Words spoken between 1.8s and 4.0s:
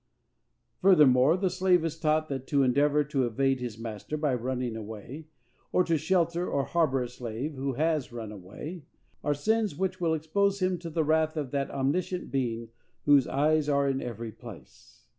is taught that to endeavor to evade his